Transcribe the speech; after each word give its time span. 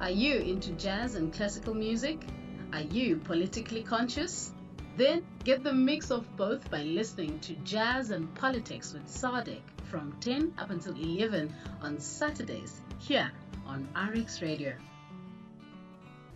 Are 0.00 0.10
you 0.10 0.36
into 0.36 0.72
jazz 0.72 1.14
and 1.14 1.30
classical 1.30 1.74
music? 1.74 2.24
Are 2.72 2.80
you 2.80 3.16
politically 3.16 3.82
conscious? 3.82 4.50
Then 4.96 5.22
get 5.44 5.62
the 5.62 5.74
mix 5.74 6.10
of 6.10 6.24
both 6.38 6.70
by 6.70 6.84
listening 6.84 7.38
to 7.40 7.54
Jazz 7.64 8.10
and 8.10 8.34
Politics 8.34 8.94
with 8.94 9.06
Sadek 9.06 9.60
from 9.90 10.16
10 10.20 10.54
up 10.56 10.70
until 10.70 10.94
11 10.96 11.54
on 11.82 12.00
Saturdays 12.00 12.80
here 12.98 13.30
on 13.66 13.86
RX 13.94 14.40
Radio. 14.40 14.72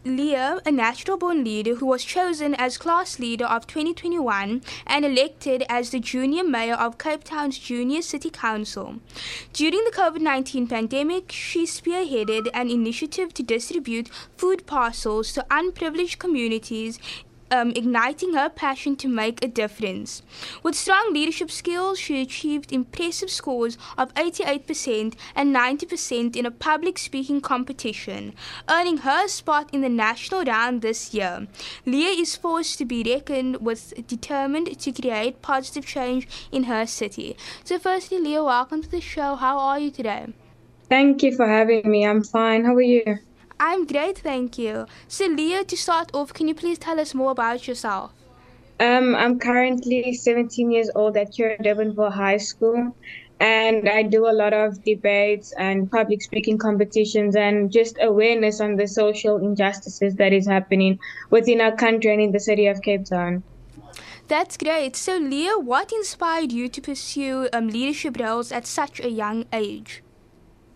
Leah, 0.06 0.60
a 0.66 0.70
natural 0.70 1.16
born 1.16 1.42
leader 1.44 1.76
who 1.76 1.86
was 1.86 2.04
chosen 2.04 2.54
as 2.56 2.76
class 2.76 3.18
leader 3.18 3.46
of 3.46 3.66
2021 3.66 4.60
and 4.86 5.04
elected 5.04 5.64
as 5.66 5.90
the 5.90 5.98
junior 5.98 6.44
mayor 6.44 6.74
of 6.74 6.98
Cape 6.98 7.24
Town's 7.24 7.58
Junior 7.58 8.02
City 8.02 8.28
Council. 8.28 8.96
During 9.54 9.82
the 9.84 9.90
COVID 9.90 10.20
19 10.20 10.66
pandemic, 10.66 11.32
she 11.32 11.64
spearheaded 11.64 12.50
an 12.52 12.68
initiative 12.68 13.32
to 13.32 13.42
distribute 13.42 14.10
food 14.36 14.66
parcels 14.66 15.32
to 15.32 15.46
unprivileged 15.50 16.18
communities 16.18 16.98
um, 17.50 17.70
igniting 17.70 18.34
her 18.34 18.48
passion 18.48 18.96
to 18.96 19.08
make 19.08 19.44
a 19.44 19.48
difference. 19.48 20.22
With 20.62 20.74
strong 20.74 21.12
leadership 21.12 21.50
skills, 21.50 21.98
she 21.98 22.20
achieved 22.20 22.72
impressive 22.72 23.30
scores 23.30 23.78
of 23.96 24.12
88% 24.14 25.14
and 25.34 25.54
90% 25.54 26.36
in 26.36 26.46
a 26.46 26.50
public 26.50 26.98
speaking 26.98 27.40
competition, 27.40 28.34
earning 28.68 28.98
her 28.98 29.28
spot 29.28 29.68
in 29.72 29.80
the 29.80 29.88
national 29.88 30.44
round 30.44 30.82
this 30.82 31.14
year. 31.14 31.46
Leah 31.86 32.20
is 32.20 32.36
forced 32.36 32.78
to 32.78 32.84
be 32.84 33.02
reckoned 33.02 33.58
with, 33.58 33.92
determined 34.06 34.78
to 34.78 34.92
create 34.92 35.42
positive 35.42 35.86
change 35.86 36.28
in 36.50 36.64
her 36.64 36.86
city. 36.86 37.36
So, 37.64 37.78
firstly, 37.78 38.18
Leah, 38.18 38.44
welcome 38.44 38.82
to 38.82 38.90
the 38.90 39.00
show. 39.00 39.36
How 39.36 39.58
are 39.58 39.78
you 39.78 39.90
today? 39.90 40.26
Thank 40.88 41.22
you 41.22 41.34
for 41.34 41.46
having 41.46 41.90
me. 41.90 42.06
I'm 42.06 42.22
fine. 42.22 42.64
How 42.64 42.74
are 42.74 42.82
you? 42.82 43.18
I'm 43.60 43.86
great, 43.86 44.18
thank 44.18 44.58
you. 44.58 44.86
So, 45.08 45.26
Leah, 45.26 45.64
to 45.64 45.76
start 45.76 46.10
off, 46.12 46.32
can 46.32 46.48
you 46.48 46.54
please 46.54 46.78
tell 46.78 46.98
us 46.98 47.14
more 47.14 47.30
about 47.30 47.68
yourself? 47.68 48.12
Um, 48.80 49.14
I'm 49.14 49.38
currently 49.38 50.14
17 50.14 50.70
years 50.70 50.90
old 50.94 51.16
at 51.16 51.32
Curro 51.32 51.60
Durbanville 51.62 52.12
High 52.12 52.38
School, 52.38 52.94
and 53.38 53.88
I 53.88 54.02
do 54.02 54.26
a 54.26 54.32
lot 54.32 54.52
of 54.52 54.82
debates 54.82 55.52
and 55.56 55.90
public 55.90 56.22
speaking 56.22 56.58
competitions 56.58 57.36
and 57.36 57.70
just 57.70 57.96
awareness 58.00 58.60
on 58.60 58.76
the 58.76 58.88
social 58.88 59.36
injustices 59.36 60.16
that 60.16 60.32
is 60.32 60.46
happening 60.46 60.98
within 61.30 61.60
our 61.60 61.74
country 61.76 62.12
and 62.12 62.20
in 62.20 62.32
the 62.32 62.40
city 62.40 62.66
of 62.66 62.82
Cape 62.82 63.04
Town. 63.04 63.44
That's 64.26 64.56
great. 64.56 64.96
So, 64.96 65.18
Leah, 65.18 65.58
what 65.58 65.92
inspired 65.92 66.50
you 66.50 66.68
to 66.68 66.80
pursue 66.80 67.48
um, 67.52 67.68
leadership 67.68 68.18
roles 68.18 68.50
at 68.50 68.66
such 68.66 68.98
a 69.00 69.10
young 69.10 69.44
age? 69.52 70.02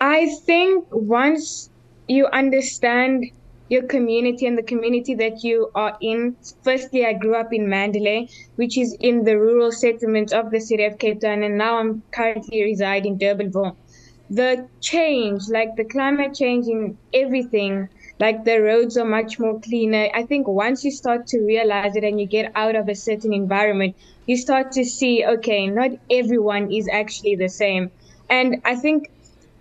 I 0.01 0.29
think 0.45 0.87
once 0.93 1.71
you 2.09 2.27
understand 2.27 3.25
your 3.69 3.83
community 3.83 4.47
and 4.47 4.57
the 4.57 4.63
community 4.63 5.15
that 5.15 5.45
you 5.45 5.71
are 5.75 5.97
in. 6.01 6.37
Firstly, 6.65 7.05
I 7.05 7.13
grew 7.13 7.37
up 7.37 7.53
in 7.53 7.69
Mandalay, 7.69 8.29
which 8.57 8.79
is 8.79 8.97
in 9.01 9.25
the 9.25 9.39
rural 9.39 9.71
settlements 9.71 10.33
of 10.33 10.51
the 10.51 10.61
city 10.61 10.85
of 10.85 10.99
Cape 10.99 11.21
Town, 11.21 11.43
and 11.43 11.59
now 11.59 11.79
I'm 11.79 12.03
currently 12.15 12.63
reside 12.63 13.05
in 13.05 13.19
Durbanville. 13.19 13.77
The 14.31 14.69
change, 14.81 15.43
like 15.51 15.77
the 15.77 15.85
climate 15.85 16.35
change 16.35 16.67
in 16.67 16.99
everything, 17.13 17.89
like 18.19 18.45
the 18.45 18.61
roads 18.61 18.97
are 18.97 19.05
much 19.05 19.39
more 19.39 19.61
cleaner. 19.61 20.09
I 20.15 20.25
think 20.25 20.49
once 20.49 20.85
you 20.85 20.91
start 20.91 21.27
to 21.29 21.41
realize 21.41 21.95
it 21.95 22.05
and 22.05 22.21
you 22.21 22.27
get 22.27 22.53
out 22.55 22.75
of 22.75 22.89
a 22.89 22.95
certain 22.95 23.33
environment, 23.33 23.97
you 24.27 24.37
start 24.37 24.73
to 24.73 24.85
see, 24.85 25.25
okay, 25.25 25.67
not 25.69 25.91
everyone 26.11 26.73
is 26.73 26.89
actually 26.91 27.37
the 27.37 27.49
same. 27.49 27.91
And 28.29 28.61
I 28.65 28.77
think 28.77 29.09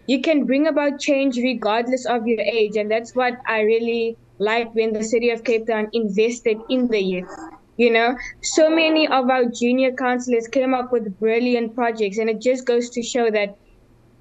you 0.07 0.21
can 0.21 0.45
bring 0.45 0.67
about 0.67 0.99
change 0.99 1.37
regardless 1.37 2.05
of 2.05 2.25
your 2.25 2.39
age. 2.39 2.77
And 2.77 2.89
that's 2.89 3.13
what 3.15 3.37
I 3.45 3.61
really 3.61 4.17
like 4.39 4.73
when 4.73 4.93
the 4.93 5.03
city 5.03 5.29
of 5.29 5.43
Cape 5.43 5.67
Town 5.67 5.89
invested 5.93 6.57
in 6.69 6.87
the 6.87 6.99
youth. 6.99 7.29
You 7.77 7.91
know, 7.91 8.17
so 8.41 8.69
many 8.71 9.07
of 9.07 9.29
our 9.29 9.45
junior 9.45 9.91
councillors 9.91 10.47
came 10.47 10.73
up 10.73 10.91
with 10.91 11.19
brilliant 11.19 11.75
projects, 11.75 12.17
and 12.17 12.27
it 12.27 12.41
just 12.41 12.65
goes 12.65 12.89
to 12.89 13.03
show 13.03 13.29
that 13.29 13.55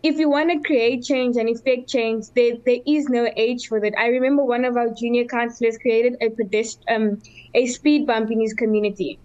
if 0.02 0.19
you 0.19 0.28
want 0.28 0.50
to 0.50 0.60
create 0.60 1.02
change 1.04 1.36
and 1.36 1.48
effect 1.48 1.88
change, 1.88 2.26
there, 2.34 2.56
there 2.66 2.80
is 2.86 3.08
no 3.08 3.30
age 3.34 3.66
for 3.69 3.80
that. 3.80 3.98
I 3.98 4.08
remember 4.08 4.44
one 4.44 4.66
of 4.66 4.76
our 4.76 4.91
junior 4.91 5.25
councillors 5.25 5.78
created 5.78 6.16
a 6.20 6.28
pedest- 6.28 6.84
um, 6.88 7.22
a 7.54 7.66
speed 7.66 8.06
bump 8.06 8.30
in 8.30 8.41
his 8.41 8.52
community. 8.52 9.19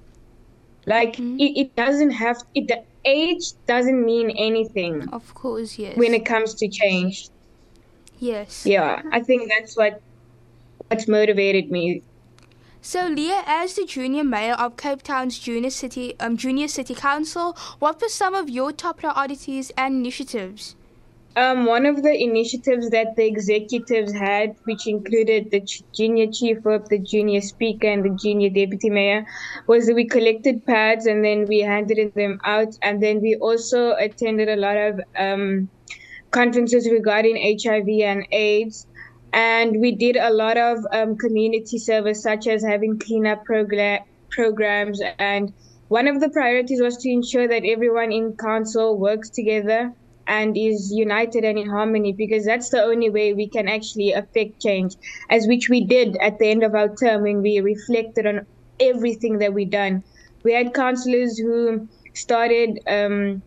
Like 0.85 1.17
mm-hmm. 1.17 1.39
it, 1.39 1.59
it 1.59 1.75
doesn't 1.75 2.11
have 2.11 2.41
it 2.55 2.71
age 3.05 3.53
doesn't 3.67 4.05
mean 4.05 4.31
anything. 4.31 5.07
Of 5.09 5.33
course, 5.33 5.77
yes. 5.77 5.97
When 5.97 6.13
it 6.13 6.25
comes 6.25 6.53
to 6.55 6.67
change. 6.67 7.29
Yes. 8.19 8.65
Yeah, 8.65 9.01
I 9.11 9.21
think 9.21 9.49
that's 9.49 9.75
what 9.75 10.01
what's 10.87 11.07
motivated 11.07 11.71
me. 11.71 12.03
So, 12.83 13.07
Leah, 13.07 13.43
as 13.45 13.75
the 13.75 13.85
junior 13.85 14.23
mayor 14.23 14.53
of 14.53 14.75
Cape 14.75 15.03
Town's 15.03 15.37
junior 15.37 15.69
city 15.69 16.19
um, 16.19 16.37
junior 16.37 16.67
city 16.67 16.95
council, 16.95 17.55
what 17.79 18.01
were 18.01 18.09
some 18.09 18.33
of 18.33 18.49
your 18.49 18.71
top 18.71 18.97
priorities 18.97 19.71
and 19.77 19.95
initiatives? 19.95 20.75
Um, 21.37 21.65
one 21.65 21.85
of 21.85 22.03
the 22.03 22.13
initiatives 22.13 22.89
that 22.89 23.15
the 23.15 23.25
executives 23.25 24.11
had, 24.11 24.53
which 24.65 24.85
included 24.85 25.49
the 25.49 25.65
junior 25.93 26.29
chief 26.29 26.57
whip, 26.65 26.85
the 26.85 26.99
junior 26.99 27.39
speaker, 27.39 27.87
and 27.87 28.03
the 28.03 28.17
junior 28.21 28.49
deputy 28.49 28.89
mayor, 28.89 29.25
was 29.65 29.87
that 29.87 29.95
we 29.95 30.05
collected 30.05 30.65
pads 30.65 31.05
and 31.05 31.23
then 31.23 31.45
we 31.47 31.59
handed 31.59 32.13
them 32.15 32.41
out. 32.43 32.77
And 32.81 33.01
then 33.01 33.21
we 33.21 33.35
also 33.35 33.93
attended 33.93 34.49
a 34.49 34.57
lot 34.57 34.75
of 34.75 34.99
um, 35.17 35.69
conferences 36.31 36.89
regarding 36.91 37.37
HIV 37.37 37.87
and 38.03 38.27
AIDS. 38.33 38.85
And 39.31 39.79
we 39.79 39.93
did 39.93 40.17
a 40.17 40.33
lot 40.33 40.57
of 40.57 40.79
um, 40.91 41.15
community 41.15 41.77
service, 41.77 42.21
such 42.21 42.47
as 42.47 42.61
having 42.61 42.99
cleanup 42.99 43.45
progr- 43.45 44.03
programs. 44.31 45.01
And 45.17 45.53
one 45.87 46.09
of 46.09 46.19
the 46.19 46.29
priorities 46.29 46.81
was 46.81 46.97
to 46.97 47.09
ensure 47.09 47.47
that 47.47 47.63
everyone 47.63 48.11
in 48.11 48.35
council 48.35 48.97
works 48.97 49.29
together 49.29 49.93
and 50.27 50.57
is 50.57 50.91
united 50.93 51.43
and 51.43 51.57
in 51.57 51.69
harmony 51.69 52.13
because 52.17 52.45
that's 52.45 52.69
the 52.69 52.81
only 52.81 53.09
way 53.09 53.33
we 53.33 53.49
can 53.49 53.67
actually 53.67 54.11
affect 54.11 54.61
change 54.61 54.93
as 55.29 55.47
which 55.47 55.67
we 55.69 55.85
did 55.85 56.15
at 56.21 56.37
the 56.39 56.49
end 56.49 56.63
of 56.63 56.75
our 56.75 56.93
term 57.01 57.23
when 57.23 57.41
we 57.41 57.59
reflected 57.59 58.25
on 58.25 58.41
everything 58.79 59.39
that 59.39 59.53
we 59.53 59.65
done 59.65 60.03
we 60.43 60.53
had 60.53 60.73
counselors 60.73 61.37
who 61.37 61.87
started 62.13 62.79
um, 62.87 63.41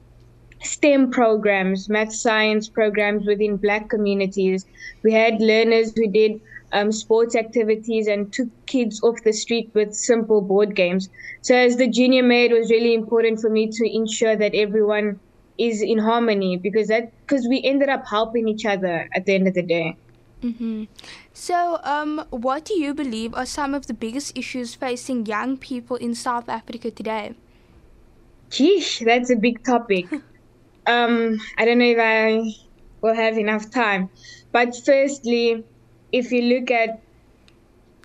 STEM 0.62 1.10
programs, 1.10 1.88
math 1.88 2.12
science 2.14 2.68
programs 2.68 3.26
within 3.26 3.56
black 3.56 3.88
communities. 3.90 4.64
We 5.02 5.12
had 5.12 5.40
learners 5.40 5.92
who 5.94 6.10
did 6.10 6.40
um, 6.72 6.90
sports 6.92 7.36
activities 7.36 8.06
and 8.06 8.32
took 8.32 8.48
kids 8.66 9.00
off 9.02 9.16
the 9.24 9.32
street 9.32 9.70
with 9.74 9.94
simple 9.94 10.40
board 10.40 10.74
games. 10.74 11.08
So, 11.42 11.54
as 11.54 11.76
the 11.76 11.88
junior 11.88 12.22
maid, 12.22 12.50
it 12.50 12.58
was 12.58 12.70
really 12.70 12.94
important 12.94 13.40
for 13.40 13.50
me 13.50 13.68
to 13.70 13.96
ensure 13.96 14.36
that 14.36 14.54
everyone 14.54 15.20
is 15.58 15.82
in 15.82 15.98
harmony 15.98 16.56
because 16.56 16.88
that 16.88 17.12
because 17.26 17.46
we 17.48 17.62
ended 17.62 17.88
up 17.88 18.06
helping 18.08 18.48
each 18.48 18.66
other 18.66 19.08
at 19.14 19.26
the 19.26 19.34
end 19.34 19.48
of 19.48 19.54
the 19.54 19.62
day. 19.62 19.96
Mm-hmm. 20.42 20.84
So, 21.32 21.80
um, 21.84 22.26
what 22.30 22.66
do 22.66 22.74
you 22.74 22.92
believe 22.92 23.34
are 23.34 23.46
some 23.46 23.72
of 23.72 23.86
the 23.86 23.94
biggest 23.94 24.36
issues 24.36 24.74
facing 24.74 25.24
young 25.26 25.56
people 25.56 25.96
in 25.96 26.14
South 26.14 26.48
Africa 26.48 26.90
today? 26.90 27.34
Geesh, 28.50 29.04
that's 29.04 29.30
a 29.30 29.36
big 29.36 29.64
topic. 29.64 30.06
um, 30.86 31.38
I 31.56 31.64
don't 31.64 31.78
know 31.78 31.86
if 31.86 31.98
I 31.98 32.52
will 33.00 33.14
have 33.14 33.38
enough 33.38 33.70
time, 33.70 34.10
but 34.52 34.76
firstly, 34.84 35.64
if 36.12 36.30
you 36.30 36.42
look 36.42 36.70
at 36.70 37.00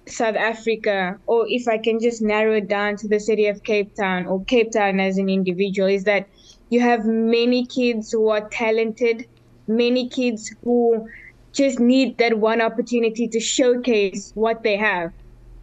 South 0.07 0.35
Africa, 0.35 1.19
or 1.27 1.45
if 1.47 1.67
I 1.67 1.77
can 1.77 1.99
just 1.99 2.21
narrow 2.21 2.55
it 2.55 2.67
down 2.67 2.95
to 2.97 3.07
the 3.07 3.19
city 3.19 3.47
of 3.47 3.63
Cape 3.63 3.95
Town 3.95 4.25
or 4.25 4.43
Cape 4.45 4.71
Town 4.71 4.99
as 4.99 5.17
an 5.17 5.29
individual, 5.29 5.87
is 5.87 6.05
that 6.05 6.27
you 6.69 6.79
have 6.79 7.05
many 7.05 7.65
kids 7.65 8.11
who 8.11 8.29
are 8.29 8.47
talented, 8.49 9.27
many 9.67 10.07
kids 10.09 10.53
who 10.63 11.07
just 11.51 11.79
need 11.79 12.17
that 12.19 12.37
one 12.39 12.61
opportunity 12.61 13.27
to 13.27 13.39
showcase 13.39 14.31
what 14.35 14.63
they 14.63 14.77
have, 14.77 15.11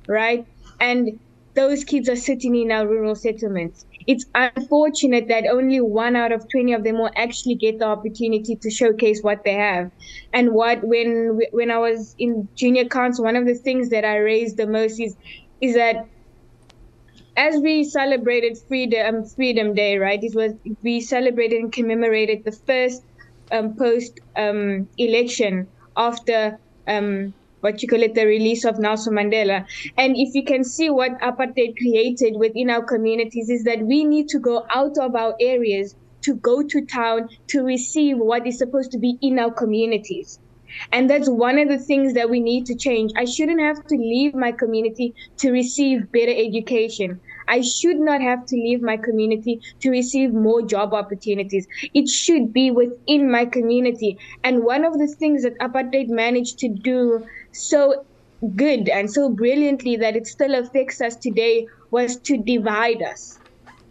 right? 0.09 0.47
And 0.81 1.19
those 1.55 1.85
kids 1.85 2.09
are 2.09 2.17
sitting 2.17 2.55
in 2.55 2.71
our 2.71 2.87
rural 2.87 3.15
settlements. 3.15 3.87
It's 4.07 4.27
unfortunate 4.35 5.29
that 5.29 5.47
only 5.47 5.81
one 5.81 6.15
out 6.15 6.31
of 6.31 6.49
20 6.49 6.73
of 6.75 6.85
them 6.85 6.99
will 6.99 7.11
actually 7.17 7.55
get 7.55 7.79
the 7.79 7.87
opportunity 7.87 8.55
to 8.57 8.71
showcase 8.71 9.23
what 9.23 9.43
they 9.45 9.55
have. 9.55 9.91
And 10.33 10.53
what, 10.53 10.85
when, 10.85 11.41
when 11.53 11.71
I 11.71 11.79
was 11.79 12.15
in 12.19 12.47
junior 12.55 12.85
council, 12.85 13.25
one 13.25 13.37
of 13.37 13.47
the 13.47 13.55
things 13.55 13.89
that 13.91 14.05
I 14.05 14.19
raised 14.19 14.59
the 14.59 14.67
most 14.67 15.01
is, 15.01 15.17
is 15.61 15.75
that 15.75 16.07
as 17.37 17.57
we 17.63 17.85
celebrated 17.85 18.57
Freedom 18.69 19.25
Freedom 19.37 19.75
Day, 19.75 19.99
right? 19.99 20.19
It 20.23 20.35
was 20.35 20.53
we 20.83 21.01
celebrated 21.01 21.61
and 21.61 21.73
commemorated 21.73 22.43
the 22.45 22.53
first 22.67 23.03
um, 23.51 23.77
post 23.77 24.19
um, 24.37 24.89
election 24.97 25.69
after 25.97 26.59
um, 26.87 27.35
what 27.61 27.83
you 27.83 27.89
call 27.89 28.03
it, 28.03 28.15
the 28.15 28.27
release 28.27 28.65
of 28.65 28.79
Nelson 28.79 29.15
Mandela. 29.15 29.65
And 29.97 30.15
if 30.17 30.35
you 30.35 30.45
can 30.45 30.65
see 30.65 30.91
what 30.91 31.13
apartheid 31.21 31.75
created 31.79 32.35
within 32.39 32.71
our 32.71 32.85
communities, 32.85 33.49
is 33.51 33.65
that 33.65 33.83
we 33.83 34.05
need 34.05 34.29
to 34.29 34.39
go 34.39 34.65
out 34.75 34.97
of 34.99 35.15
our 35.15 35.35
areas 35.41 35.95
to 36.23 36.35
go 36.37 36.63
to 36.63 36.87
town 36.87 37.29
to 37.49 37.63
receive 37.63 38.17
what 38.19 38.47
is 38.47 38.59
supposed 38.59 38.93
to 38.93 38.99
be 38.99 39.17
in 39.21 39.39
our 39.39 39.53
communities. 39.53 40.39
And 40.93 41.09
that's 41.09 41.29
one 41.29 41.59
of 41.59 41.69
the 41.69 41.79
things 41.79 42.15
that 42.15 42.31
we 42.31 42.41
need 42.41 42.67
to 42.67 42.75
change. 42.75 43.13
I 43.17 43.25
shouldn't 43.25 43.61
have 43.61 43.85
to 43.87 43.97
leave 43.97 44.35
my 44.35 44.53
community 44.53 45.15
to 45.39 45.51
receive 45.51 46.11
better 46.13 46.33
education. 46.33 47.21
I 47.49 47.61
should 47.61 47.99
not 47.99 48.21
have 48.21 48.45
to 48.47 48.57
leave 48.57 48.83
my 48.83 48.97
community 48.97 49.61
to 49.81 49.91
receive 49.91 50.33
more 50.33 50.63
job 50.63 50.95
opportunities. 50.95 51.67
It 51.95 52.09
should 52.09 52.53
be 52.53 52.71
within 52.71 53.31
my 53.31 53.45
community. 53.45 54.19
And 54.43 54.65
one 54.65 54.85
of 54.85 54.99
the 54.99 55.07
things 55.07 55.45
that 55.45 55.59
apartheid 55.59 56.09
managed 56.09 56.59
to 56.61 56.69
do 56.69 57.25
so 57.53 58.05
good 58.55 58.89
and 58.89 59.11
so 59.11 59.31
brilliantly 59.31 59.97
that 59.97 60.17
it 60.17 60.27
still 60.27 60.55
affects 60.55 61.01
us 61.01 61.17
today 61.17 61.67
was 61.91 62.17
to 62.17 62.37
divide 62.37 63.03
us. 63.03 63.39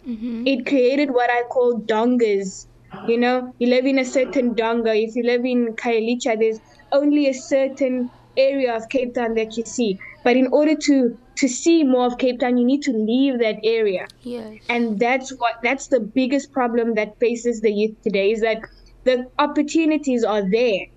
Mm-hmm. 0.07 0.45
It 0.45 0.65
created 0.65 1.11
what 1.11 1.29
I 1.29 1.43
call 1.49 1.79
dongas. 1.79 2.67
You 3.07 3.17
know, 3.17 3.53
you 3.59 3.67
live 3.67 3.85
in 3.85 3.99
a 3.99 4.05
certain 4.05 4.53
donga. 4.53 4.93
If 4.93 5.15
you 5.15 5.23
live 5.23 5.43
in 5.43 5.73
Khayelitsha, 5.73 6.39
there's 6.39 6.59
only 6.91 7.27
a 7.27 7.33
certain 7.33 8.09
area 8.37 8.75
of 8.75 8.89
Cape 8.89 9.13
Town 9.13 9.35
that 9.35 9.57
you 9.57 9.65
see. 9.65 9.99
But 10.23 10.37
in 10.37 10.47
order 10.47 10.75
to 10.75 11.17
to 11.35 11.47
see 11.49 11.83
more 11.83 12.05
of 12.05 12.17
Cape 12.17 12.39
Town, 12.39 12.57
you 12.57 12.65
need 12.65 12.81
to 12.83 12.91
leave 12.91 13.39
that 13.39 13.57
area. 13.63 14.07
Yes. 14.21 14.61
And 14.69 14.99
that's 14.99 15.31
what 15.31 15.61
that's 15.61 15.87
the 15.87 15.99
biggest 15.99 16.51
problem 16.51 16.95
that 16.95 17.19
faces 17.19 17.61
the 17.61 17.71
youth 17.71 18.01
today 18.01 18.31
is 18.31 18.41
that 18.41 18.61
the 19.03 19.29
opportunities 19.37 20.23
are 20.23 20.49
there. 20.49 20.87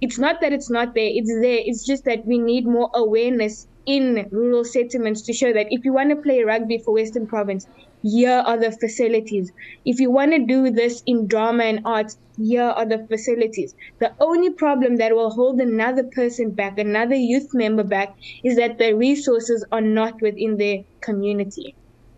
It's 0.00 0.18
not 0.18 0.40
that 0.40 0.52
it's 0.52 0.70
not 0.70 0.94
there, 0.94 1.10
it's 1.12 1.32
there. 1.40 1.60
It's 1.64 1.86
just 1.86 2.04
that 2.04 2.26
we 2.26 2.38
need 2.38 2.66
more 2.66 2.90
awareness 2.94 3.68
in 3.86 4.28
rural 4.30 4.64
settlements 4.64 5.22
to 5.22 5.32
show 5.32 5.52
that 5.52 5.66
if 5.70 5.84
you 5.84 5.92
want 5.92 6.10
to 6.10 6.16
play 6.16 6.42
rugby 6.42 6.78
for 6.78 6.94
Western 6.94 7.26
Province, 7.26 7.66
here 8.02 8.42
are 8.46 8.58
the 8.58 8.72
facilities. 8.72 9.52
If 9.84 10.00
you 10.00 10.10
want 10.10 10.32
to 10.32 10.38
do 10.40 10.70
this 10.70 11.02
in 11.06 11.26
drama 11.26 11.64
and 11.64 11.80
arts, 11.84 12.18
here 12.36 12.64
are 12.64 12.86
the 12.86 13.06
facilities. 13.08 13.74
The 14.00 14.12
only 14.20 14.50
problem 14.50 14.96
that 14.96 15.14
will 15.14 15.30
hold 15.30 15.60
another 15.60 16.04
person 16.04 16.50
back, 16.50 16.78
another 16.78 17.14
youth 17.14 17.54
member 17.54 17.84
back, 17.84 18.14
is 18.42 18.56
that 18.56 18.78
the 18.78 18.94
resources 18.94 19.64
are 19.70 19.80
not 19.80 20.20
within 20.20 20.56
their 20.56 20.84
community. 21.00 21.74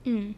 Mm. 0.07 0.35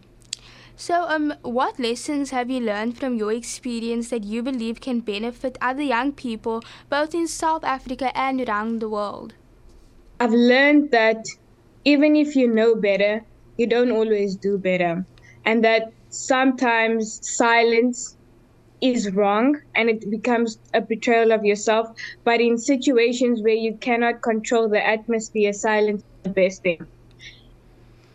So, 0.79 1.09
um, 1.09 1.33
what 1.41 1.79
lessons 1.79 2.31
have 2.31 2.51
you 2.51 2.61
learned 2.61 2.99
from 2.99 3.17
your 3.17 3.33
experience 3.33 4.11
that 4.11 4.25
you 4.25 4.43
believe 4.43 4.81
can 4.81 5.01
benefit 5.01 5.57
other 5.61 5.83
young 5.83 6.13
people 6.13 6.63
both 6.91 7.15
in 7.15 7.27
South 7.27 7.65
Africa 7.65 8.15
and 8.17 8.47
around 8.47 8.81
the 8.81 8.89
world? 8.89 9.33
I've 10.21 10.33
learned 10.33 10.91
that 10.93 11.25
even 11.85 12.17
if 12.17 12.37
you 12.37 12.49
know 12.53 12.75
better, 12.75 13.25
you 13.57 13.67
don't 13.67 13.91
always 13.93 14.37
do 14.37 14.59
better. 14.59 15.07
And 15.45 15.65
that 15.65 15.93
sometimes 16.11 17.21
silence 17.23 18.17
is 18.81 19.13
wrong 19.13 19.61
and 19.75 19.89
it 19.89 20.11
becomes 20.11 20.59
a 20.75 20.81
betrayal 20.81 21.33
of 21.33 21.45
yourself. 21.45 21.89
But 22.25 22.41
in 22.41 22.59
situations 22.59 23.43
where 23.43 23.55
you 23.55 23.77
cannot 23.79 24.23
control 24.23 24.69
the 24.69 24.85
atmosphere, 24.85 25.53
silence 25.53 26.03
is 26.03 26.23
the 26.25 26.31
best 26.31 26.63
thing. 26.63 26.87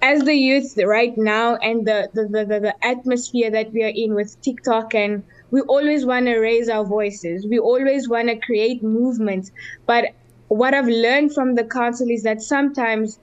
As 0.01 0.24
the 0.24 0.36
youth 0.36 0.77
right 0.83 1.13
now 1.18 1.56
and 1.57 1.86
the, 1.86 2.09
the, 2.13 2.27
the, 2.27 2.45
the, 2.45 2.59
the 2.59 2.86
atmosphere 2.86 3.51
that 3.51 3.71
we 3.71 3.83
are 3.83 3.94
in 3.94 4.13
with 4.15 4.39
TikTok 4.42 4.94
and 4.95 5.24
we 5.51 5.62
always 5.62 6.06
want 6.06 6.25
to 6.25 6.39
raise 6.39 6.69
our 6.69 6.86
voices. 6.86 7.45
We 7.48 7.59
always 7.59 8.09
want 8.09 8.30
to 8.30 8.38
create 8.38 8.83
movements. 8.83 9.51
But 9.86 10.06
what 10.51 10.74
I've 10.74 10.88
learned 10.88 11.33
from 11.33 11.56
the 11.56 11.63
council 11.63 12.09
is 12.09 12.24
that 12.24 12.42
sometimes 12.42 13.19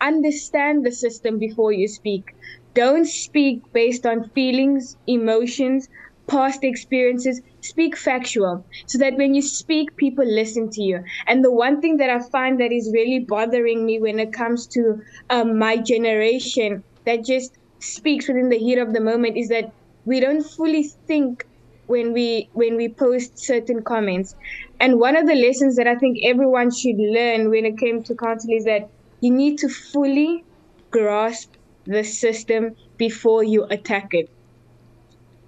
understand 0.00 0.86
the 0.86 0.90
system 0.90 1.38
before 1.38 1.70
you 1.70 1.86
speak. 1.86 2.34
Don't 2.72 3.04
speak 3.04 3.60
based 3.74 4.06
on 4.06 4.30
feelings, 4.30 4.96
emotions, 5.06 5.90
past 6.28 6.64
experiences. 6.64 7.42
Speak 7.60 7.94
factual 7.94 8.64
so 8.86 8.96
that 8.98 9.16
when 9.16 9.34
you 9.34 9.42
speak, 9.42 9.94
people 9.96 10.24
listen 10.24 10.70
to 10.70 10.82
you. 10.82 11.04
And 11.26 11.44
the 11.44 11.52
one 11.52 11.82
thing 11.82 11.98
that 11.98 12.08
I 12.08 12.20
find 12.30 12.58
that 12.60 12.72
is 12.72 12.90
really 12.90 13.18
bothering 13.18 13.84
me 13.84 14.00
when 14.00 14.18
it 14.18 14.32
comes 14.32 14.66
to 14.68 15.02
um, 15.28 15.58
my 15.58 15.76
generation 15.76 16.82
that 17.04 17.22
just 17.22 17.52
speaks 17.80 18.28
within 18.28 18.48
the 18.48 18.56
heat 18.56 18.78
of 18.78 18.94
the 18.94 19.00
moment 19.00 19.36
is 19.36 19.50
that 19.50 19.70
we 20.06 20.20
don't 20.20 20.42
fully 20.42 20.84
think 21.06 21.46
when 21.86 22.12
we 22.12 22.48
when 22.54 22.76
we 22.76 22.88
post 22.88 23.38
certain 23.38 23.82
comments. 23.82 24.34
And 24.82 24.98
one 24.98 25.16
of 25.16 25.28
the 25.28 25.36
lessons 25.36 25.76
that 25.76 25.86
I 25.86 25.94
think 25.94 26.18
everyone 26.24 26.72
should 26.72 26.96
learn 26.98 27.50
when 27.50 27.64
it 27.64 27.78
came 27.78 28.02
to 28.02 28.16
council 28.16 28.52
is 28.52 28.64
that 28.64 28.90
you 29.20 29.30
need 29.30 29.58
to 29.58 29.68
fully 29.68 30.44
grasp 30.90 31.52
the 31.84 32.02
system 32.02 32.74
before 32.96 33.44
you 33.44 33.62
attack 33.70 34.08
it. 34.12 34.28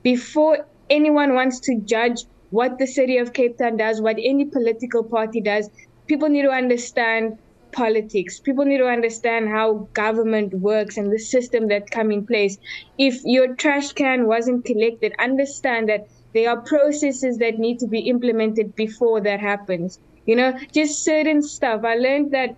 Before 0.04 0.64
anyone 0.88 1.34
wants 1.34 1.58
to 1.66 1.80
judge 1.80 2.22
what 2.50 2.78
the 2.78 2.86
city 2.86 3.18
of 3.18 3.32
Cape 3.32 3.58
Town 3.58 3.76
does, 3.76 4.00
what 4.00 4.18
any 4.22 4.44
political 4.44 5.02
party 5.02 5.40
does, 5.40 5.68
people 6.06 6.28
need 6.28 6.42
to 6.42 6.52
understand 6.52 7.36
politics. 7.74 8.40
People 8.40 8.64
need 8.64 8.78
to 8.78 8.86
understand 8.86 9.48
how 9.48 9.88
government 9.92 10.54
works 10.54 10.96
and 10.96 11.12
the 11.12 11.18
system 11.18 11.68
that 11.68 11.90
come 11.90 12.10
in 12.10 12.26
place. 12.26 12.56
If 12.98 13.20
your 13.24 13.54
trash 13.56 13.92
can 13.92 14.26
wasn't 14.26 14.64
collected, 14.64 15.12
understand 15.18 15.88
that 15.88 16.06
there 16.32 16.50
are 16.50 16.60
processes 16.62 17.38
that 17.38 17.58
need 17.58 17.78
to 17.80 17.86
be 17.86 18.08
implemented 18.08 18.74
before 18.74 19.20
that 19.22 19.40
happens. 19.40 19.98
You 20.26 20.36
know, 20.36 20.58
just 20.72 21.04
certain 21.04 21.42
stuff. 21.42 21.84
I 21.84 21.96
learned 21.96 22.32
that 22.32 22.56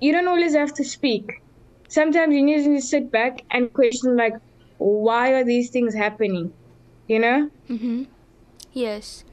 you 0.00 0.12
don't 0.12 0.28
always 0.28 0.54
have 0.54 0.72
to 0.74 0.84
speak. 0.84 1.30
Sometimes 1.88 2.34
you 2.34 2.42
need 2.42 2.64
to 2.64 2.80
sit 2.80 3.12
back 3.12 3.42
and 3.50 3.72
question, 3.72 4.16
like, 4.16 4.34
why 4.78 5.32
are 5.32 5.44
these 5.44 5.70
things 5.70 5.94
happening? 5.94 6.52
You 7.06 7.18
know? 7.18 7.50
Mm-hmm. 7.68 8.04
Yes. 8.72 9.24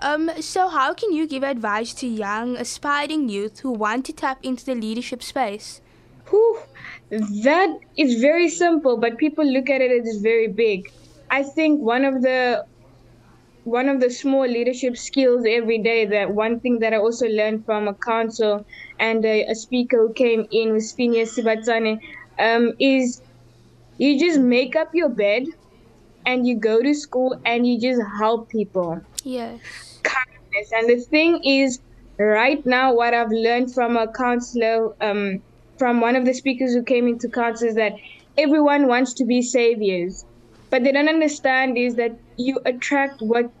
Um, 0.00 0.30
so, 0.40 0.68
how 0.68 0.94
can 0.94 1.12
you 1.12 1.26
give 1.26 1.42
advice 1.42 1.94
to 1.94 2.06
young, 2.06 2.56
aspiring 2.56 3.28
youth 3.28 3.60
who 3.60 3.70
want 3.72 4.04
to 4.06 4.12
tap 4.12 4.38
into 4.42 4.64
the 4.64 4.74
leadership 4.74 5.22
space? 5.22 5.80
Whew, 6.28 6.58
that 7.10 7.78
is 7.96 8.20
very 8.20 8.48
simple, 8.48 8.96
but 8.96 9.18
people 9.18 9.44
look 9.44 9.68
at 9.70 9.80
it 9.80 9.90
as 10.06 10.16
very 10.22 10.48
big. 10.48 10.90
I 11.30 11.42
think 11.42 11.80
one 11.80 12.04
of 12.04 12.22
the 12.22 12.66
one 13.64 13.88
of 13.88 14.00
the 14.00 14.10
small 14.10 14.46
leadership 14.46 14.96
skills 14.96 15.44
every 15.48 15.78
day 15.78 16.04
that 16.04 16.32
one 16.32 16.58
thing 16.58 16.80
that 16.80 16.92
I 16.92 16.96
also 16.96 17.28
learned 17.28 17.64
from 17.64 17.86
a 17.86 17.94
council 17.94 18.66
and 18.98 19.24
a, 19.24 19.44
a 19.44 19.54
speaker 19.54 19.98
who 19.98 20.12
came 20.12 20.46
in 20.50 20.72
with 20.72 20.92
Phineas 20.96 21.36
Sibatsane 21.36 22.00
um, 22.38 22.72
is 22.80 23.22
you 23.98 24.18
just 24.18 24.40
make 24.40 24.74
up 24.74 24.94
your 24.94 25.08
bed 25.08 25.44
and 26.26 26.46
you 26.46 26.56
go 26.56 26.82
to 26.82 26.94
school 26.94 27.40
and 27.44 27.66
you 27.66 27.80
just 27.80 28.00
help 28.18 28.48
people. 28.48 29.00
Yes. 29.24 29.60
Kindness. 30.02 30.72
And 30.72 30.88
the 30.88 31.04
thing 31.04 31.42
is, 31.44 31.80
right 32.18 32.64
now, 32.66 32.94
what 32.94 33.14
I've 33.14 33.30
learned 33.30 33.72
from 33.74 33.96
a 33.96 34.10
counselor, 34.12 34.94
um, 35.02 35.42
from 35.78 36.00
one 36.00 36.16
of 36.16 36.24
the 36.24 36.34
speakers 36.34 36.74
who 36.74 36.82
came 36.82 37.08
into 37.08 37.28
council 37.28 37.68
is 37.68 37.74
that 37.74 37.94
everyone 38.36 38.86
wants 38.86 39.14
to 39.14 39.24
be 39.24 39.42
saviors 39.42 40.24
but 40.72 40.84
they 40.84 40.92
don't 40.92 41.08
understand 41.08 41.76
is 41.76 41.96
that 41.96 42.12
you 42.38 42.58
attract 42.64 43.20
what 43.20 43.52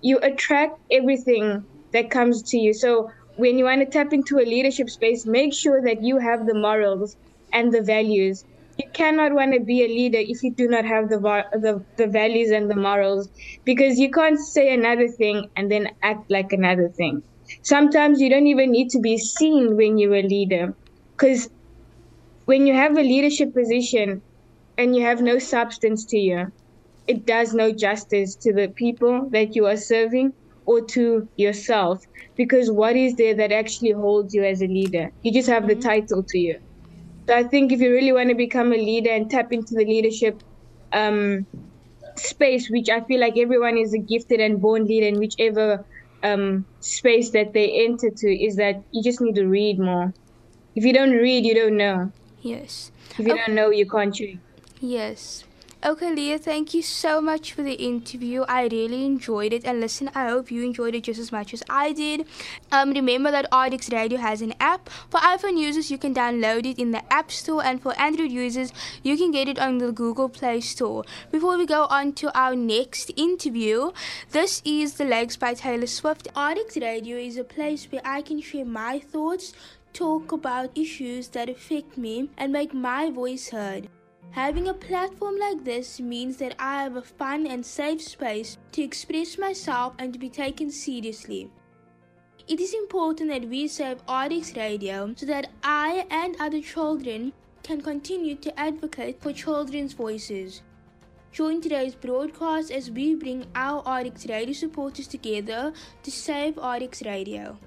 you 0.00 0.18
attract 0.22 0.78
everything 0.92 1.64
that 1.92 2.08
comes 2.10 2.42
to 2.42 2.56
you 2.56 2.72
so 2.72 3.10
when 3.36 3.58
you 3.58 3.64
want 3.64 3.80
to 3.80 3.86
tap 3.86 4.12
into 4.12 4.38
a 4.38 4.46
leadership 4.54 4.88
space 4.88 5.26
make 5.26 5.52
sure 5.52 5.82
that 5.82 6.02
you 6.02 6.18
have 6.18 6.46
the 6.46 6.54
morals 6.54 7.16
and 7.52 7.72
the 7.72 7.82
values 7.82 8.44
you 8.78 8.88
cannot 8.92 9.32
want 9.32 9.52
to 9.52 9.60
be 9.60 9.84
a 9.84 9.88
leader 9.88 10.18
if 10.18 10.42
you 10.42 10.50
do 10.50 10.68
not 10.68 10.84
have 10.84 11.08
the, 11.08 11.18
the 11.52 11.82
the 11.96 12.06
values 12.06 12.50
and 12.50 12.70
the 12.70 12.76
morals 12.76 13.28
because 13.64 13.98
you 13.98 14.10
can't 14.10 14.38
say 14.38 14.72
another 14.72 15.08
thing 15.08 15.48
and 15.56 15.70
then 15.70 15.90
act 16.02 16.30
like 16.30 16.52
another 16.52 16.88
thing 16.88 17.22
sometimes 17.62 18.20
you 18.20 18.30
don't 18.30 18.46
even 18.46 18.70
need 18.70 18.88
to 18.90 19.00
be 19.00 19.18
seen 19.18 19.76
when 19.76 19.98
you're 19.98 20.14
a 20.14 20.22
leader 20.22 20.74
because 21.16 21.50
when 22.44 22.66
you 22.66 22.74
have 22.74 22.96
a 22.96 23.02
leadership 23.02 23.54
position 23.54 24.20
and 24.78 24.96
you 24.96 25.02
have 25.02 25.22
no 25.22 25.38
substance 25.38 26.04
to 26.06 26.18
you, 26.18 26.50
it 27.06 27.26
does 27.26 27.54
no 27.54 27.72
justice 27.72 28.34
to 28.36 28.52
the 28.52 28.68
people 28.68 29.28
that 29.30 29.54
you 29.54 29.66
are 29.66 29.76
serving 29.76 30.32
or 30.66 30.80
to 30.80 31.28
yourself. 31.36 32.04
Because 32.36 32.70
what 32.70 32.96
is 32.96 33.14
there 33.16 33.34
that 33.34 33.52
actually 33.52 33.90
holds 33.90 34.34
you 34.34 34.44
as 34.44 34.62
a 34.62 34.66
leader? 34.66 35.12
You 35.22 35.32
just 35.32 35.48
have 35.48 35.66
the 35.66 35.74
mm-hmm. 35.74 35.88
title 35.88 36.22
to 36.22 36.38
you. 36.38 36.60
So 37.26 37.36
I 37.36 37.44
think 37.44 37.72
if 37.72 37.80
you 37.80 37.92
really 37.92 38.12
want 38.12 38.28
to 38.30 38.34
become 38.34 38.72
a 38.72 38.76
leader 38.76 39.10
and 39.10 39.30
tap 39.30 39.52
into 39.52 39.74
the 39.74 39.84
leadership 39.84 40.42
um, 40.92 41.46
space, 42.16 42.68
which 42.68 42.88
I 42.90 43.00
feel 43.00 43.20
like 43.20 43.38
everyone 43.38 43.78
is 43.78 43.94
a 43.94 43.98
gifted 43.98 44.40
and 44.40 44.60
born 44.60 44.86
leader 44.86 45.06
in 45.06 45.18
whichever 45.18 45.84
um, 46.22 46.64
space 46.80 47.30
that 47.30 47.52
they 47.52 47.84
enter 47.84 48.10
to, 48.10 48.44
is 48.44 48.56
that 48.56 48.82
you 48.90 49.02
just 49.02 49.20
need 49.20 49.36
to 49.36 49.46
read 49.46 49.78
more. 49.78 50.12
If 50.74 50.84
you 50.84 50.92
don't 50.92 51.12
read, 51.12 51.44
you 51.44 51.54
don't 51.54 51.76
know. 51.76 52.10
Yes. 52.40 52.90
If 53.18 53.20
you 53.20 53.32
okay. 53.32 53.42
don't 53.46 53.54
know, 53.54 53.70
you 53.70 53.88
can't 53.88 54.14
change. 54.14 54.40
Yes. 54.80 55.44
Okay, 55.84 56.14
Leah, 56.14 56.38
thank 56.38 56.74
you 56.74 56.80
so 56.80 57.20
much 57.20 57.54
for 57.54 57.64
the 57.64 57.72
interview. 57.72 58.42
I 58.42 58.68
really 58.68 59.04
enjoyed 59.04 59.52
it. 59.52 59.64
And 59.64 59.80
listen, 59.80 60.10
I 60.14 60.28
hope 60.28 60.48
you 60.48 60.62
enjoyed 60.62 60.94
it 60.94 61.02
just 61.02 61.18
as 61.18 61.32
much 61.32 61.52
as 61.52 61.64
I 61.68 61.90
did. 61.92 62.24
Um, 62.70 62.92
remember 62.92 63.32
that 63.32 63.48
RX 63.52 63.90
Radio 63.90 64.18
has 64.18 64.42
an 64.42 64.54
app. 64.60 64.88
For 65.10 65.18
iPhone 65.18 65.58
users, 65.58 65.90
you 65.90 65.98
can 65.98 66.14
download 66.14 66.66
it 66.66 66.78
in 66.78 66.92
the 66.92 67.02
App 67.12 67.32
Store. 67.32 67.64
And 67.64 67.82
for 67.82 67.98
Android 67.98 68.30
users, 68.30 68.72
you 69.02 69.16
can 69.16 69.32
get 69.32 69.48
it 69.48 69.58
on 69.58 69.78
the 69.78 69.90
Google 69.90 70.28
Play 70.28 70.60
Store. 70.60 71.04
Before 71.32 71.58
we 71.58 71.66
go 71.66 71.86
on 71.86 72.12
to 72.12 72.30
our 72.38 72.54
next 72.54 73.10
interview, 73.16 73.90
this 74.30 74.62
is 74.64 74.94
The 74.94 75.04
Lakes 75.04 75.36
by 75.36 75.54
Taylor 75.54 75.88
Swift. 75.88 76.28
RX 76.36 76.76
Radio 76.76 77.16
is 77.16 77.36
a 77.36 77.42
place 77.42 77.88
where 77.90 78.02
I 78.04 78.22
can 78.22 78.40
share 78.40 78.64
my 78.64 79.00
thoughts, 79.00 79.52
talk 79.92 80.30
about 80.30 80.78
issues 80.78 81.26
that 81.30 81.48
affect 81.48 81.98
me, 81.98 82.30
and 82.38 82.52
make 82.52 82.72
my 82.72 83.10
voice 83.10 83.48
heard. 83.48 83.88
Having 84.30 84.68
a 84.68 84.74
platform 84.74 85.38
like 85.38 85.64
this 85.64 86.00
means 86.00 86.38
that 86.38 86.54
I 86.58 86.82
have 86.82 86.96
a 86.96 87.02
fun 87.02 87.46
and 87.46 87.64
safe 87.64 88.00
space 88.00 88.56
to 88.72 88.82
express 88.82 89.36
myself 89.36 89.94
and 89.98 90.12
to 90.12 90.18
be 90.18 90.30
taken 90.30 90.70
seriously. 90.70 91.50
It 92.48 92.58
is 92.58 92.74
important 92.74 93.30
that 93.30 93.48
we 93.48 93.68
save 93.68 94.02
RX 94.08 94.56
Radio 94.56 95.12
so 95.16 95.26
that 95.26 95.50
I 95.62 96.06
and 96.10 96.36
other 96.40 96.60
children 96.60 97.32
can 97.62 97.80
continue 97.80 98.34
to 98.36 98.58
advocate 98.58 99.20
for 99.20 99.32
children's 99.32 99.92
voices. 99.92 100.62
Join 101.30 101.60
today's 101.60 101.94
broadcast 101.94 102.70
as 102.70 102.90
we 102.90 103.14
bring 103.14 103.46
our 103.54 103.80
RX 104.00 104.26
Radio 104.26 104.52
supporters 104.52 105.06
together 105.06 105.72
to 106.02 106.10
save 106.10 106.56
RX 106.58 107.02
Radio. 107.02 107.58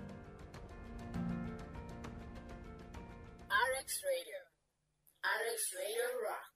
RX 3.49 4.03
Radio. 4.03 4.44
RX 5.25 5.73
Radio 5.73 6.05
Rock. 6.21 6.54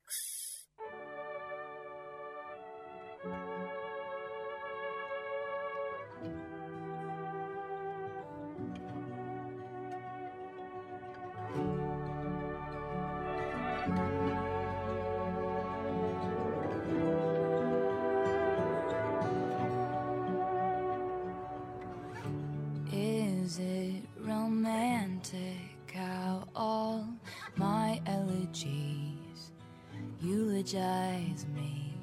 Eulogize 30.74 31.46
me. 31.56 31.94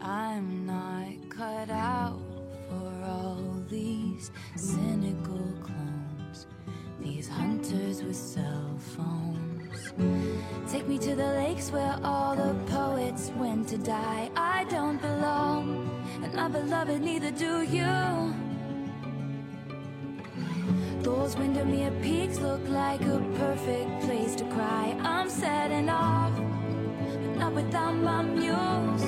I'm 0.00 0.66
not 0.66 1.30
cut 1.30 1.70
out 1.70 2.20
for 2.68 3.04
all 3.04 3.62
these 3.68 4.30
cynical 4.56 5.46
clones, 5.62 6.46
these 7.00 7.28
hunters 7.28 8.02
with 8.02 8.16
cell 8.16 8.78
phones. 8.78 9.92
Take 10.70 10.88
me 10.88 10.98
to 10.98 11.14
the 11.14 11.26
lakes 11.26 11.70
where 11.70 11.98
all 12.02 12.34
the 12.34 12.54
poets 12.72 13.30
went 13.36 13.68
to 13.68 13.78
die. 13.78 14.30
I 14.36 14.64
don't 14.64 15.00
belong, 15.00 15.88
and 16.22 16.34
my 16.34 16.48
beloved, 16.48 17.00
neither 17.00 17.30
do 17.30 17.62
you. 17.62 18.34
Those 21.02 21.36
Windermere 21.36 21.92
peaks 22.02 22.38
look 22.38 22.66
like 22.68 23.02
a 23.02 23.20
perfect 23.36 24.02
place 24.02 24.34
to 24.36 24.44
cry. 24.44 24.96
I'm 25.02 25.28
setting 25.28 25.88
off 25.90 26.43
without 27.54 27.94
my 27.94 28.22
muse. 28.22 29.04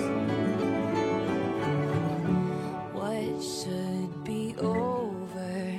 What 2.93 3.43
should 3.43 4.25
be 4.25 4.55
over, 4.59 5.75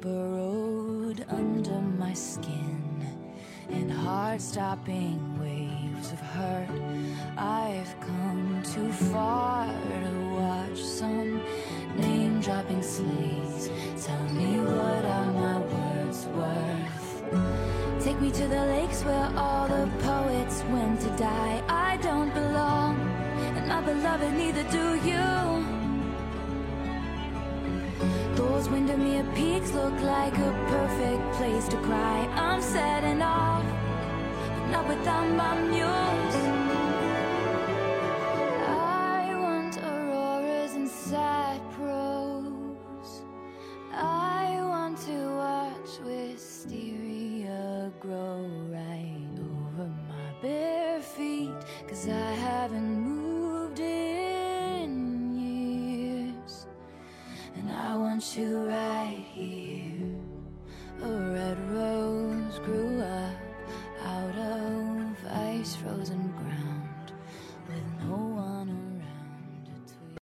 burrowed 0.00 1.24
under 1.28 1.80
my 1.98 2.12
skin, 2.12 2.82
and 3.70 3.90
heart-stopping 3.90 5.18
waves 5.40 6.12
of 6.12 6.20
hurt. 6.20 6.68
I've 7.38 7.94
come 8.00 8.62
too 8.74 8.92
far 9.12 9.66
to 9.66 10.12
watch 10.40 10.82
some 10.82 11.42
name-dropping 11.96 12.82
slaves 12.82 13.70
tell 14.04 14.24
me 14.34 14.60
what 14.60 15.04
are 15.04 15.32
my 15.32 15.58
words 15.58 16.26
worth. 16.26 18.04
Take 18.04 18.20
me 18.20 18.30
to 18.30 18.46
the 18.48 18.64
lakes 18.74 19.04
where 19.04 19.30
all 19.36 19.68
the 19.68 19.88
poets 20.02 20.62
went 20.70 21.00
to 21.00 21.10
die. 21.16 21.49
Beloved, 24.30 24.36
neither 24.36 24.70
do 24.70 24.94
you. 25.08 25.64
Those 28.36 28.68
Windermere 28.68 29.24
peaks 29.34 29.72
look 29.72 29.98
like 30.02 30.36
a 30.36 30.66
perfect 30.68 31.32
place 31.36 31.68
to 31.68 31.76
cry. 31.78 32.28
I'm 32.34 32.62
setting 32.62 33.22
off, 33.22 33.64
but 34.56 34.66
not 34.70 34.88
without 34.88 35.28
my 35.36 35.60
muse. 35.60 36.59